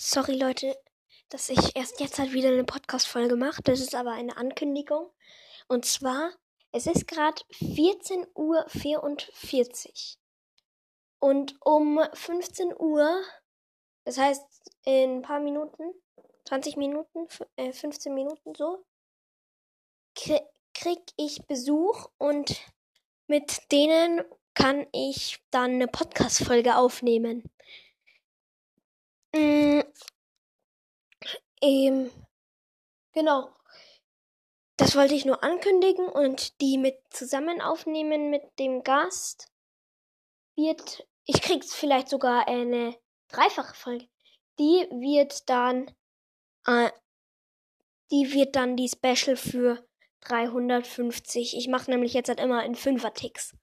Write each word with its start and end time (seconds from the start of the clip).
Sorry 0.00 0.38
Leute, 0.38 0.78
dass 1.28 1.48
ich 1.48 1.74
erst 1.74 1.98
jetzt 1.98 2.20
halt 2.20 2.32
wieder 2.32 2.50
eine 2.50 2.62
Podcast-Folge 2.62 3.34
mache. 3.34 3.60
Das 3.62 3.80
ist 3.80 3.96
aber 3.96 4.12
eine 4.12 4.36
Ankündigung. 4.36 5.10
Und 5.66 5.86
zwar, 5.86 6.30
es 6.70 6.86
ist 6.86 7.08
gerade 7.08 7.42
14.44 7.54 8.28
Uhr. 8.36 9.16
Und 11.18 11.56
um 11.64 12.00
15 12.12 12.74
Uhr, 12.78 13.24
das 14.04 14.18
heißt 14.18 14.44
in 14.84 15.16
ein 15.16 15.22
paar 15.22 15.40
Minuten, 15.40 15.92
20 16.44 16.76
Minuten, 16.76 17.26
äh, 17.56 17.72
15 17.72 18.14
Minuten 18.14 18.54
so, 18.54 18.84
krieg 20.14 21.00
ich 21.16 21.44
Besuch 21.48 22.08
und 22.18 22.56
mit 23.26 23.72
denen 23.72 24.22
kann 24.54 24.86
ich 24.92 25.42
dann 25.50 25.72
eine 25.72 25.88
Podcast-Folge 25.88 26.76
aufnehmen. 26.76 27.50
Ähm, 31.60 32.10
genau. 33.12 33.50
Das 34.76 34.94
wollte 34.94 35.14
ich 35.14 35.24
nur 35.24 35.42
ankündigen 35.42 36.08
und 36.08 36.60
die 36.60 36.78
mit 36.78 36.96
zusammen 37.10 37.60
aufnehmen 37.60 38.30
mit 38.30 38.42
dem 38.58 38.84
Gast 38.84 39.48
wird, 40.56 41.06
ich 41.24 41.42
krieg's 41.42 41.74
vielleicht 41.74 42.08
sogar 42.08 42.46
eine 42.46 42.96
dreifache 43.28 43.74
Folge. 43.74 44.08
Die 44.58 44.86
wird 44.90 45.48
dann, 45.48 45.90
äh, 46.66 46.90
die 48.10 48.32
wird 48.32 48.56
dann 48.56 48.76
die 48.76 48.88
Special 48.88 49.36
für 49.36 49.84
350. 50.20 51.56
Ich 51.56 51.68
mache 51.68 51.90
nämlich 51.90 52.12
jetzt 52.12 52.28
halt 52.28 52.40
immer 52.40 52.64
in 52.64 52.74
Fünfer-Ticks. 52.74 53.56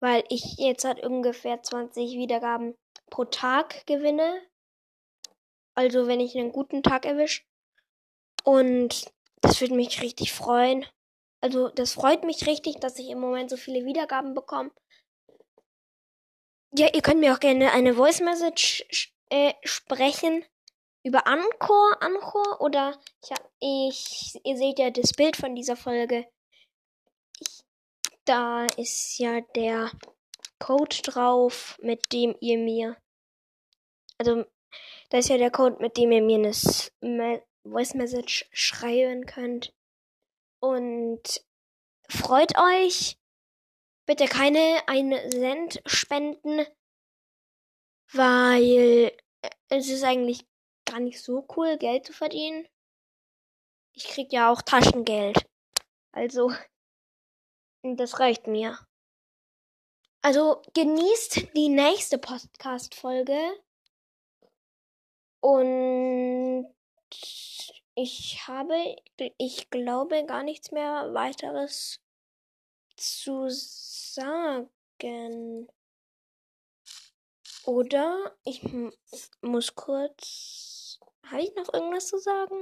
Weil 0.00 0.24
ich 0.28 0.56
jetzt 0.58 0.84
halt 0.84 1.04
ungefähr 1.04 1.62
20 1.62 2.12
Wiedergaben 2.12 2.74
pro 3.10 3.24
Tag 3.24 3.86
gewinne. 3.86 4.40
Also 5.78 6.08
wenn 6.08 6.18
ich 6.18 6.36
einen 6.36 6.50
guten 6.50 6.82
Tag 6.82 7.06
erwische. 7.06 7.42
Und 8.42 9.12
das 9.42 9.60
würde 9.60 9.76
mich 9.76 10.02
richtig 10.02 10.32
freuen. 10.32 10.84
Also 11.40 11.68
das 11.68 11.92
freut 11.92 12.24
mich 12.24 12.48
richtig, 12.48 12.80
dass 12.80 12.98
ich 12.98 13.10
im 13.10 13.20
Moment 13.20 13.48
so 13.48 13.56
viele 13.56 13.84
Wiedergaben 13.84 14.34
bekomme. 14.34 14.72
Ja, 16.76 16.88
ihr 16.92 17.00
könnt 17.00 17.20
mir 17.20 17.32
auch 17.32 17.38
gerne 17.38 17.70
eine 17.70 17.94
Voice 17.94 18.18
Message 18.18 19.14
äh, 19.30 19.54
sprechen 19.62 20.44
über 21.04 21.28
Anchor, 21.28 22.02
Anchor 22.02 22.60
oder 22.60 23.00
ja, 23.30 23.36
ich, 23.60 24.34
ihr 24.42 24.56
seht 24.56 24.80
ja 24.80 24.90
das 24.90 25.12
Bild 25.12 25.36
von 25.36 25.54
dieser 25.54 25.76
Folge. 25.76 26.26
Ich, 27.38 27.62
da 28.24 28.66
ist 28.76 29.16
ja 29.20 29.42
der 29.54 29.92
Code 30.58 30.96
drauf, 31.04 31.78
mit 31.80 32.12
dem 32.12 32.34
ihr 32.40 32.58
mir, 32.58 32.96
also 34.18 34.44
da 35.10 35.18
ist 35.18 35.28
ja 35.28 35.38
der 35.38 35.50
Code, 35.50 35.76
mit 35.80 35.96
dem 35.96 36.12
ihr 36.12 36.22
mir 36.22 36.52
eine 37.00 37.42
Voice 37.64 37.94
Message 37.94 38.48
schreiben 38.52 39.26
könnt. 39.26 39.74
Und 40.60 41.44
freut 42.08 42.56
euch. 42.58 43.18
Bitte 44.06 44.26
keine 44.26 44.82
1 44.86 45.30
Cent 45.30 45.82
spenden, 45.84 46.66
weil 48.12 49.14
es 49.68 49.88
ist 49.88 50.02
eigentlich 50.02 50.46
gar 50.86 51.00
nicht 51.00 51.22
so 51.22 51.46
cool, 51.56 51.76
Geld 51.76 52.06
zu 52.06 52.14
verdienen. 52.14 52.66
Ich 53.92 54.04
krieg 54.04 54.32
ja 54.32 54.50
auch 54.50 54.62
Taschengeld. 54.62 55.46
Also, 56.12 56.52
das 57.82 58.18
reicht 58.18 58.46
mir. 58.46 58.78
Also, 60.22 60.62
genießt 60.74 61.54
die 61.54 61.68
nächste 61.68 62.18
Podcast-Folge. 62.18 63.38
Und 65.40 66.66
ich 67.94 68.46
habe, 68.46 68.96
ich 69.38 69.70
glaube, 69.70 70.24
gar 70.24 70.42
nichts 70.42 70.70
mehr 70.70 71.12
weiteres 71.14 72.00
zu 72.96 73.46
sagen. 73.48 75.68
Oder 77.64 78.36
ich 78.44 78.62
muss 79.42 79.74
kurz 79.74 80.98
habe 81.30 81.42
ich 81.42 81.54
noch 81.54 81.72
irgendwas 81.72 82.06
zu 82.06 82.18
sagen? 82.18 82.60